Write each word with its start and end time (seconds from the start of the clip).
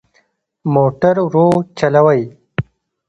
موټر 0.73 1.15
ورو 1.25 1.47
چلوئ 1.77 2.21